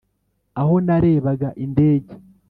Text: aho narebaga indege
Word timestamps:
aho 0.59 0.75
narebaga 0.85 1.49
indege 1.65 2.13